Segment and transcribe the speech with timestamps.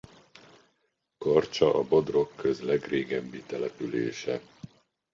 [1.17, 4.41] Karcsa a Bodrogköz legrégebbi települése.